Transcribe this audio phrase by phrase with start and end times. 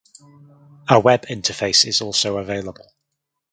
[0.89, 2.91] A web interface is also available.